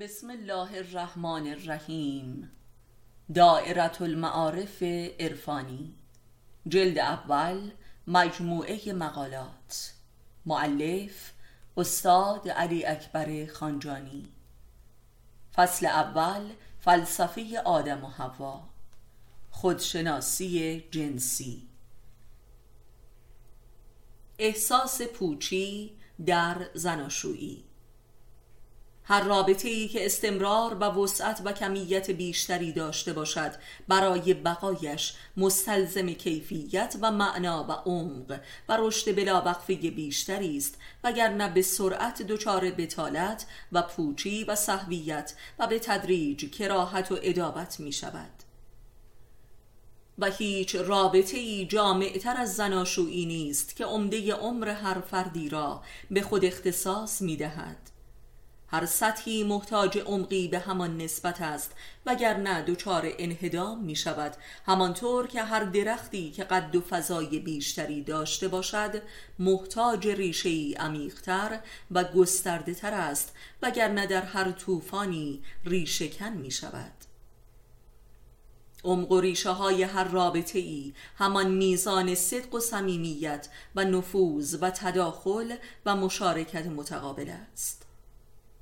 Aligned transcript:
بسم 0.00 0.30
الله 0.30 0.78
الرحمن 0.78 1.46
الرحیم. 1.46 2.50
دائرة 3.34 3.96
المعارف 4.00 4.82
عرفانی. 5.20 5.94
جلد 6.68 6.98
اول 6.98 7.70
مجموعه 8.06 8.92
مقالات. 8.92 9.92
معلف 10.46 11.32
استاد 11.76 12.48
علی 12.48 12.86
اکبر 12.86 13.46
خانجانی. 13.46 14.28
فصل 15.54 15.86
اول 15.86 16.50
فلسفه 16.80 17.62
آدم 17.64 18.04
و 18.04 18.08
حوا. 18.08 18.62
خودشناسی 19.50 20.84
جنسی. 20.90 21.68
احساس 24.38 25.02
پوچی 25.02 25.96
در 26.26 26.66
زناشویی 26.74 27.64
هر 29.08 29.24
رابطه 29.24 29.68
ای 29.68 29.88
که 29.88 30.06
استمرار 30.06 30.74
و 30.74 30.84
وسعت 30.84 31.42
و 31.44 31.52
کمیت 31.52 32.10
بیشتری 32.10 32.72
داشته 32.72 33.12
باشد 33.12 33.52
برای 33.88 34.34
بقایش 34.34 35.14
مستلزم 35.36 36.12
کیفیت 36.12 36.96
و 37.02 37.10
معنا 37.10 37.64
و 37.68 37.72
عمق 37.72 38.40
و 38.68 38.76
رشد 38.80 39.16
بلا 39.16 39.40
وقفه 39.40 39.74
بیشتری 39.74 40.56
است 40.56 40.78
وگرنه 41.04 41.48
به 41.48 41.62
سرعت 41.62 42.22
دچار 42.22 42.70
بتالت 42.70 43.46
و 43.72 43.82
پوچی 43.82 44.44
و 44.44 44.54
صحویت 44.54 45.34
و 45.58 45.66
به 45.66 45.78
تدریج 45.78 46.50
کراهت 46.50 47.12
و 47.12 47.18
ادابت 47.22 47.80
می 47.80 47.92
شود 47.92 48.30
و 50.18 50.30
هیچ 50.30 50.74
رابطه 50.74 51.38
ای 51.38 51.66
جامعتر 51.66 52.36
از 52.36 52.54
زناشویی 52.54 53.26
نیست 53.26 53.76
که 53.76 53.84
عمده 53.84 54.34
عمر 54.34 54.68
هر 54.68 55.00
فردی 55.00 55.48
را 55.48 55.82
به 56.10 56.22
خود 56.22 56.44
اختصاص 56.44 57.22
می 57.22 57.36
دهد 57.36 57.95
هر 58.68 58.86
سطحی 58.86 59.44
محتاج 59.44 59.98
عمقی 59.98 60.48
به 60.48 60.58
همان 60.58 60.96
نسبت 60.96 61.40
است 61.40 61.72
وگرنه 62.06 62.62
دچار 62.62 63.12
انهدام 63.18 63.84
می 63.84 63.96
شود 63.96 64.36
همانطور 64.66 65.26
که 65.26 65.42
هر 65.42 65.64
درختی 65.64 66.30
که 66.30 66.44
قد 66.44 66.76
و 66.76 66.80
فضای 66.80 67.38
بیشتری 67.38 68.02
داشته 68.02 68.48
باشد 68.48 69.02
محتاج 69.38 70.08
ریشه 70.08 70.48
ای 70.48 70.76
و 71.90 72.04
گسترده 72.04 72.74
تر 72.74 72.94
است 72.94 73.34
وگرنه 73.62 74.06
در 74.06 74.22
هر 74.22 74.52
طوفانی 74.52 75.42
ریشهکن 75.64 76.32
می 76.32 76.50
شود 76.50 76.92
عمق 78.84 79.12
و 79.12 79.20
ریشه 79.20 79.50
های 79.50 79.82
هر 79.82 80.04
رابطه 80.04 80.58
ای 80.58 80.94
همان 81.16 81.50
میزان 81.50 82.14
صدق 82.14 82.54
و 82.54 82.60
صمیمیت 82.60 83.48
و 83.74 83.84
نفوذ 83.84 84.56
و 84.60 84.70
تداخل 84.70 85.54
و 85.86 85.96
مشارکت 85.96 86.66
متقابل 86.66 87.30
است. 87.52 87.85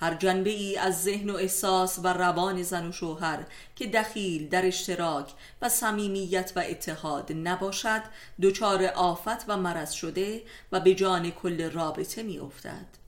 هر 0.00 0.14
جنبه 0.14 0.50
ای 0.50 0.76
از 0.76 1.02
ذهن 1.02 1.30
و 1.30 1.36
احساس 1.36 1.98
و 2.02 2.12
روان 2.12 2.62
زن 2.62 2.88
و 2.88 2.92
شوهر 2.92 3.44
که 3.76 3.86
دخیل 3.86 4.48
در 4.48 4.66
اشتراک 4.66 5.32
و 5.62 5.68
صمیمیت 5.68 6.52
و 6.56 6.62
اتحاد 6.68 7.32
نباشد 7.32 8.02
دچار 8.42 8.84
آفت 8.84 9.44
و 9.48 9.56
مرض 9.56 9.92
شده 9.92 10.42
و 10.72 10.80
به 10.80 10.94
جان 10.94 11.30
کل 11.30 11.70
رابطه 11.70 12.22
می 12.22 12.38
افتد 12.38 13.07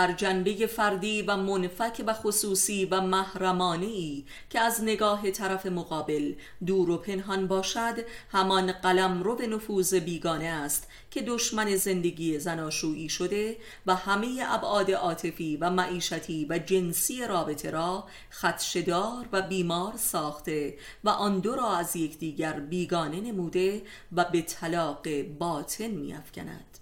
هر 0.00 0.12
جنبه 0.12 0.66
فردی 0.66 1.22
و 1.22 1.36
منفک 1.36 2.04
و 2.06 2.12
خصوصی 2.12 2.84
و 2.84 3.00
محرمانه 3.00 4.22
که 4.50 4.60
از 4.60 4.82
نگاه 4.82 5.30
طرف 5.30 5.66
مقابل 5.66 6.34
دور 6.66 6.90
و 6.90 6.96
پنهان 6.96 7.46
باشد 7.46 8.04
همان 8.32 8.72
قلم 8.72 9.22
رو 9.22 9.36
به 9.36 9.46
نفوذ 9.46 9.94
بیگانه 9.94 10.44
است 10.44 10.88
که 11.10 11.22
دشمن 11.22 11.76
زندگی 11.76 12.38
زناشویی 12.38 13.08
شده 13.08 13.56
و 13.86 13.94
همه 13.94 14.44
ابعاد 14.46 14.90
عاطفی 14.90 15.56
و 15.56 15.70
معیشتی 15.70 16.46
و 16.50 16.58
جنسی 16.58 17.26
رابطه 17.26 17.70
را 17.70 18.04
خدشدار 18.30 19.26
و 19.32 19.42
بیمار 19.42 19.92
ساخته 19.96 20.74
و 21.04 21.08
آن 21.08 21.40
دو 21.40 21.56
را 21.56 21.76
از 21.76 21.96
یکدیگر 21.96 22.60
بیگانه 22.60 23.20
نموده 23.20 23.82
و 24.12 24.24
به 24.24 24.42
طلاق 24.42 25.22
باطن 25.22 25.88
میافکند. 25.88 26.79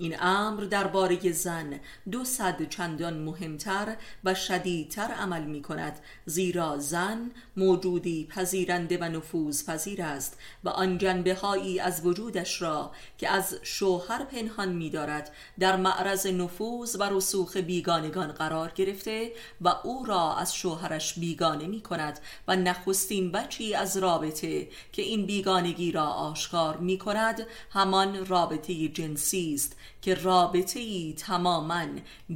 این 0.00 0.16
امر 0.20 0.64
درباره 0.64 1.32
زن 1.32 1.80
دو 2.10 2.24
صد 2.24 2.68
چندان 2.68 3.18
مهمتر 3.18 3.96
و 4.24 4.34
شدیدتر 4.34 5.02
عمل 5.02 5.42
می 5.42 5.62
کند 5.62 6.00
زیرا 6.26 6.78
زن 6.78 7.30
موجودی 7.56 8.26
پذیرنده 8.26 8.98
و 8.98 9.04
نفوذ 9.04 9.66
پذیر 9.66 10.02
است 10.02 10.38
و 10.64 10.68
آن 10.68 10.98
جنبه 10.98 11.34
هایی 11.34 11.80
از 11.80 12.06
وجودش 12.06 12.62
را 12.62 12.92
که 13.18 13.28
از 13.28 13.56
شوهر 13.62 14.24
پنهان 14.24 14.72
می 14.72 14.90
دارد 14.90 15.32
در 15.58 15.76
معرض 15.76 16.26
نفوذ 16.26 16.96
و 17.00 17.02
رسوخ 17.02 17.56
بیگانگان 17.56 18.32
قرار 18.32 18.72
گرفته 18.74 19.32
و 19.60 19.68
او 19.68 20.04
را 20.04 20.36
از 20.36 20.54
شوهرش 20.54 21.18
بیگانه 21.18 21.66
می 21.66 21.80
کند 21.80 22.18
و 22.48 22.56
نخستین 22.56 23.32
بچی 23.32 23.74
از 23.74 23.96
رابطه 23.96 24.68
که 24.92 25.02
این 25.02 25.26
بیگانگی 25.26 25.92
را 25.92 26.06
آشکار 26.06 26.76
می 26.76 26.98
کند 26.98 27.46
همان 27.70 28.26
رابطه 28.26 28.88
جنسی 28.88 29.54
است 29.54 29.76
که 30.02 30.14
رابطه 30.14 30.80
ای 30.80 31.14
تماما 31.18 31.86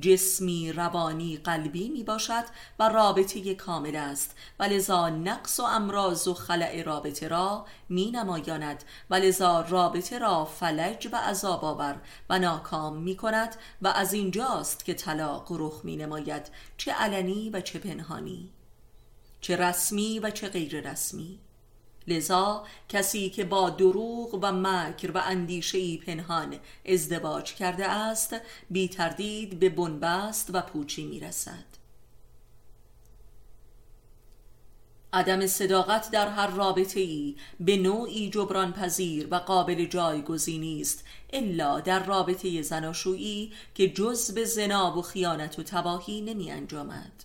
جسمی 0.00 0.72
روانی 0.72 1.37
قلبی 1.37 1.88
می 1.88 2.04
باشد 2.04 2.44
و 2.78 2.88
رابطه 2.88 3.54
کامل 3.54 3.97
است. 3.97 4.37
و 4.59 4.65
لذا 4.65 5.09
نقص 5.09 5.60
و 5.60 5.62
امراض 5.62 6.28
و 6.28 6.34
خلع 6.34 6.82
رابطه 6.82 7.28
را 7.28 7.66
می 7.88 8.10
نمایاند 8.10 8.84
و 9.10 9.15
لذا 9.15 9.60
رابطه 9.60 10.19
را 10.19 10.44
فلج 10.44 11.09
و 11.12 11.16
عذاب 11.16 11.65
آور 11.65 12.00
و 12.31 12.38
ناکام 12.38 12.97
می 12.97 13.16
کند 13.16 13.56
و 13.82 13.88
از 13.88 14.12
اینجاست 14.12 14.84
که 14.84 14.94
طلاق 14.94 15.53
رخ 15.53 15.81
می 15.84 15.97
نماید 15.97 16.50
چه 16.76 16.92
علنی 16.92 17.50
و 17.50 17.60
چه 17.60 17.78
پنهانی. 17.78 18.50
چه 19.41 19.56
رسمی 19.56 20.19
و 20.19 20.31
چه 20.31 20.48
غیر 20.48 20.91
رسمی 20.91 21.38
لذا 22.09 22.65
کسی 22.88 23.31
که 23.31 23.44
با 23.44 23.70
دروغ 23.70 24.38
و 24.42 24.53
مکر 24.53 25.10
و 25.10 25.19
اندیشه 25.19 25.97
پنهان 25.97 26.56
ازدواج 26.87 27.54
کرده 27.54 27.88
است 27.88 28.37
بی 28.70 28.88
تردید 28.88 29.59
به 29.59 29.69
بنبست 29.69 30.50
و 30.53 30.60
پوچی 30.60 31.04
می 31.04 31.20
رسد 31.20 31.65
عدم 35.15 35.47
صداقت 35.47 36.10
در 36.10 36.28
هر 36.28 36.47
رابطه 36.47 37.00
ای 37.00 37.37
به 37.60 37.76
نوعی 37.76 38.31
جبران 38.31 38.72
پذیر 38.72 39.28
و 39.31 39.34
قابل 39.34 39.84
جایگزینی 39.84 40.81
است 40.81 41.04
الا 41.32 41.81
در 41.81 42.04
رابطه 42.04 42.62
زناشویی 42.62 43.53
که 43.75 43.88
جز 43.88 44.31
به 44.31 44.44
زنا 44.44 44.98
و 44.98 45.03
خیانت 45.03 45.59
و 45.59 45.62
تباهی 45.62 46.21
نمی 46.21 46.50
انجامد 46.50 47.25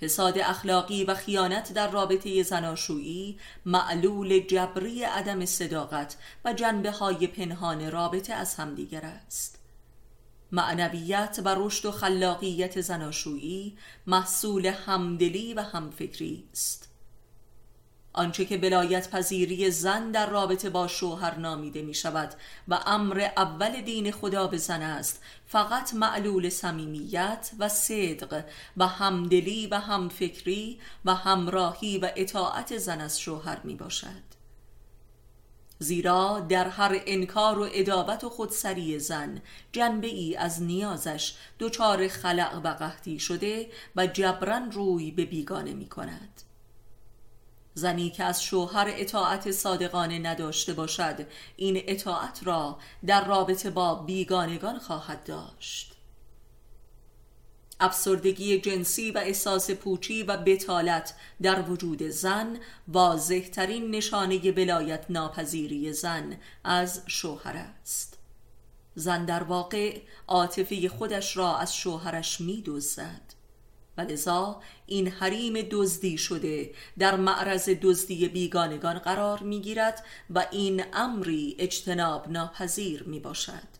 فساد 0.00 0.38
اخلاقی 0.38 1.04
و 1.04 1.14
خیانت 1.14 1.72
در 1.72 1.90
رابطه 1.90 2.42
زناشویی 2.42 3.38
معلول 3.66 4.38
جبری 4.38 5.02
عدم 5.02 5.44
صداقت 5.44 6.16
و 6.44 6.52
جنبه 6.52 6.90
های 6.90 7.26
پنهان 7.26 7.90
رابطه 7.90 8.34
از 8.34 8.54
همدیگر 8.54 9.04
است. 9.04 9.58
معنویت 10.52 11.40
و 11.44 11.54
رشد 11.58 11.86
و 11.86 11.90
خلاقیت 11.90 12.80
زناشویی 12.80 13.78
محصول 14.06 14.66
همدلی 14.66 15.54
و 15.54 15.60
همفکری 15.62 16.44
است. 16.52 16.95
آنچه 18.16 18.44
که 18.44 18.56
بلایت 18.56 19.10
پذیری 19.10 19.70
زن 19.70 20.10
در 20.10 20.30
رابطه 20.30 20.70
با 20.70 20.88
شوهر 20.88 21.34
نامیده 21.34 21.82
می 21.82 21.94
شود 21.94 22.34
و 22.68 22.80
امر 22.86 23.28
اول 23.36 23.80
دین 23.80 24.12
خدا 24.12 24.46
به 24.46 24.56
زن 24.56 24.82
است 24.82 25.22
فقط 25.46 25.94
معلول 25.94 26.48
صمیمیت 26.48 27.50
و 27.58 27.68
صدق 27.68 28.44
و 28.76 28.86
همدلی 28.86 29.66
و 29.66 29.78
همفکری 29.80 30.78
و 31.04 31.14
همراهی 31.14 31.98
و 31.98 32.10
اطاعت 32.16 32.78
زن 32.78 33.00
از 33.00 33.20
شوهر 33.20 33.60
می 33.64 33.74
باشد 33.74 34.36
زیرا 35.78 36.46
در 36.48 36.68
هر 36.68 37.00
انکار 37.06 37.58
و 37.58 37.68
ادابت 37.72 38.24
و 38.24 38.28
خودسری 38.28 38.98
زن 38.98 39.42
جنبه 39.72 40.06
ای 40.06 40.36
از 40.36 40.62
نیازش 40.62 41.34
دچار 41.58 42.08
خلق 42.08 42.60
و 42.64 42.68
قحطی 42.68 43.18
شده 43.18 43.70
و 43.96 44.06
جبران 44.06 44.72
روی 44.72 45.10
به 45.10 45.24
بیگانه 45.24 45.74
می 45.74 45.88
کند 45.88 46.45
زنی 47.78 48.10
که 48.10 48.24
از 48.24 48.42
شوهر 48.42 48.86
اطاعت 48.96 49.50
صادقانه 49.50 50.18
نداشته 50.18 50.72
باشد 50.72 51.26
این 51.56 51.82
اطاعت 51.86 52.40
را 52.44 52.78
در 53.06 53.26
رابطه 53.26 53.70
با 53.70 53.94
بیگانگان 53.94 54.78
خواهد 54.78 55.24
داشت. 55.24 55.92
افسردگی 57.80 58.60
جنسی 58.60 59.10
و 59.10 59.18
احساس 59.18 59.70
پوچی 59.70 60.22
و 60.22 60.36
بتالت 60.36 61.14
در 61.42 61.70
وجود 61.70 62.02
زن 62.02 62.58
واضح 62.88 63.48
ترین 63.48 63.90
نشانه 63.90 64.52
بلایت 64.52 65.04
ناپذیری 65.08 65.92
زن 65.92 66.36
از 66.64 67.02
شوهر 67.06 67.56
است. 67.56 68.18
زن 68.94 69.24
در 69.24 69.42
واقع 69.42 70.00
عاطفه 70.28 70.88
خودش 70.88 71.36
را 71.36 71.56
از 71.56 71.76
شوهرش 71.76 72.40
می 72.40 72.62
دوزد 72.62 73.35
و 73.98 74.00
لذا 74.00 74.60
این 74.86 75.08
حریم 75.08 75.68
دزدی 75.70 76.18
شده 76.18 76.70
در 76.98 77.16
معرض 77.16 77.70
دزدی 77.82 78.28
بیگانگان 78.28 78.98
قرار 78.98 79.42
می 79.42 79.60
گیرد 79.60 80.04
و 80.30 80.46
این 80.50 80.84
امری 80.92 81.56
اجتناب 81.58 82.28
ناپذیر 82.28 83.02
می 83.02 83.20
باشد 83.20 83.75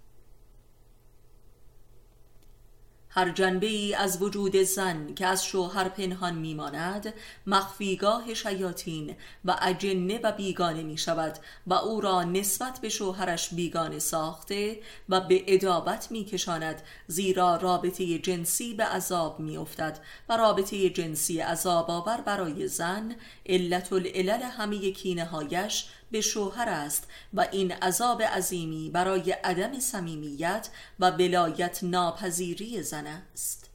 هر 3.16 3.30
جنبه 3.30 3.66
ای 3.66 3.94
از 3.94 4.22
وجود 4.22 4.56
زن 4.56 5.14
که 5.14 5.26
از 5.26 5.44
شوهر 5.44 5.88
پنهان 5.88 6.34
میماند 6.34 7.14
مخفیگاه 7.46 8.34
شیاطین 8.34 9.16
و 9.44 9.56
اجنه 9.62 10.20
و 10.22 10.32
بیگانه 10.32 10.82
می 10.82 10.98
شود 10.98 11.38
و 11.66 11.74
او 11.74 12.00
را 12.00 12.22
نسبت 12.22 12.78
به 12.80 12.88
شوهرش 12.88 13.54
بیگانه 13.54 13.98
ساخته 13.98 14.78
و 15.08 15.20
به 15.20 15.44
ادابت 15.46 16.10
می 16.10 16.24
کشاند 16.24 16.82
زیرا 17.06 17.56
رابطه 17.56 18.18
جنسی 18.18 18.74
به 18.74 18.84
عذاب 18.84 19.40
می 19.40 19.56
افتد 19.56 19.98
و 20.28 20.36
رابطه 20.36 20.90
جنسی 20.90 21.40
عذاب 21.40 21.90
آور 21.90 22.20
برای 22.20 22.68
زن 22.68 23.16
علت 23.46 23.92
العلل 23.92 24.42
همه 24.42 24.90
کینه 24.90 25.24
هایش 25.24 25.86
به 26.10 26.20
شوهر 26.20 26.68
است 26.68 27.08
و 27.34 27.48
این 27.52 27.72
عذاب 27.72 28.22
عظیمی 28.22 28.90
برای 28.90 29.32
عدم 29.32 29.80
صمیمیت 29.80 30.68
و 31.00 31.10
ولایت 31.10 31.78
ناپذیری 31.82 32.82
زن 32.82 33.06
است. 33.06 33.70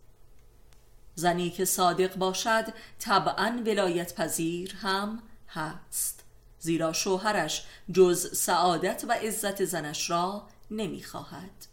زنی 1.16 1.50
که 1.50 1.66
صادق 1.66 2.16
باشد 2.16 2.66
طبعا 3.00 3.64
ولایت 3.66 4.16
پذیر 4.16 4.76
هم 4.76 5.24
هست 5.50 6.24
زیرا 6.60 6.94
شوهرش 6.94 7.66
جز 7.94 8.38
سعادت 8.38 9.06
و 9.08 9.12
عزت 9.12 9.66
زنش 9.66 10.10
را 10.10 10.48
نمی‌خواهد. 10.72 11.68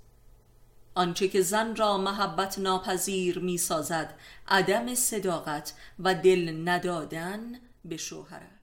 آنچه 0.94 1.28
که 1.28 1.42
زن 1.42 1.76
را 1.76 1.98
محبت 1.98 2.58
ناپذیر 2.58 3.38
می 3.38 3.58
سازد 3.58 4.14
عدم 4.48 4.94
صداقت 4.94 5.74
و 5.98 6.14
دل 6.14 6.68
ندادن 6.68 7.60
به 7.84 7.96
شوهر 7.96 8.57